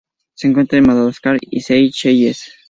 Se 0.33 0.47
encuentra 0.47 0.79
en 0.79 0.87
Madagascar 0.87 1.37
y 1.39 1.61
Seychelles. 1.61 2.41